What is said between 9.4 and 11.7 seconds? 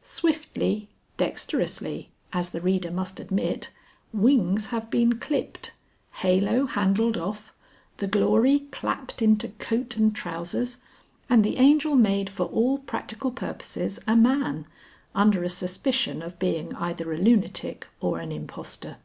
coat and trousers, and the